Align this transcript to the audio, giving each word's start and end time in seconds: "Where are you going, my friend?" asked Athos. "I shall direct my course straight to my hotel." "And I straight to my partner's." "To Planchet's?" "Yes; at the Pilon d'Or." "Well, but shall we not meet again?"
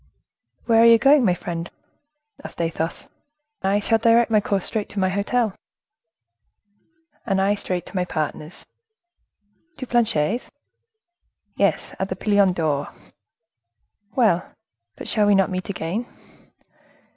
"Where 0.65 0.81
are 0.81 0.85
you 0.85 0.97
going, 0.97 1.23
my 1.25 1.35
friend?" 1.35 1.69
asked 2.43 2.59
Athos. 2.59 3.07
"I 3.61 3.77
shall 3.79 3.99
direct 3.99 4.31
my 4.31 4.41
course 4.41 4.65
straight 4.65 4.89
to 4.89 4.99
my 4.99 5.09
hotel." 5.09 5.53
"And 7.23 7.39
I 7.39 7.53
straight 7.53 7.85
to 7.85 7.95
my 7.95 8.05
partner's." 8.05 8.65
"To 9.77 9.85
Planchet's?" 9.85 10.49
"Yes; 11.55 11.93
at 11.99 12.09
the 12.09 12.15
Pilon 12.15 12.53
d'Or." 12.53 12.89
"Well, 14.15 14.43
but 14.95 15.07
shall 15.07 15.27
we 15.27 15.35
not 15.35 15.51
meet 15.51 15.69
again?" 15.69 16.07